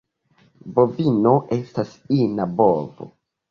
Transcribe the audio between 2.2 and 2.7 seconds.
ina